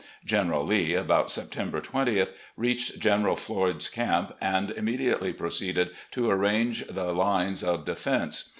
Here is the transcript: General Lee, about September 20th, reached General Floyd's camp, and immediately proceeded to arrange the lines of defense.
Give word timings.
General 0.25 0.65
Lee, 0.65 0.95
about 0.95 1.29
September 1.29 1.79
20th, 1.79 2.31
reached 2.57 2.97
General 2.99 3.35
Floyd's 3.35 3.87
camp, 3.87 4.35
and 4.41 4.71
immediately 4.71 5.31
proceeded 5.31 5.91
to 6.09 6.27
arrange 6.31 6.83
the 6.87 7.13
lines 7.13 7.63
of 7.63 7.85
defense. 7.85 8.49